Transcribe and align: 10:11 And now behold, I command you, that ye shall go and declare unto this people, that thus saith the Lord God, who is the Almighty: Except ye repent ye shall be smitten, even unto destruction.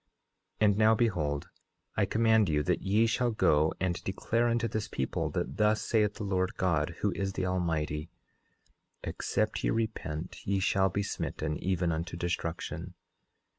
10:11 0.61 0.65
And 0.67 0.77
now 0.79 0.95
behold, 0.95 1.49
I 1.95 2.05
command 2.07 2.49
you, 2.49 2.63
that 2.63 2.81
ye 2.81 3.05
shall 3.05 3.29
go 3.29 3.71
and 3.79 4.03
declare 4.03 4.47
unto 4.47 4.67
this 4.67 4.87
people, 4.87 5.29
that 5.29 5.57
thus 5.57 5.83
saith 5.83 6.15
the 6.15 6.23
Lord 6.23 6.55
God, 6.57 6.95
who 7.01 7.11
is 7.11 7.33
the 7.33 7.45
Almighty: 7.45 8.09
Except 9.03 9.63
ye 9.63 9.69
repent 9.69 10.43
ye 10.43 10.59
shall 10.59 10.89
be 10.89 11.03
smitten, 11.03 11.55
even 11.63 11.91
unto 11.91 12.17
destruction. 12.17 12.95